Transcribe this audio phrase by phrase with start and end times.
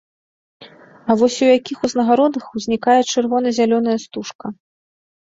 [1.09, 4.53] А вось у якіх узнагародах узнікае чырвона-зялёная стужка?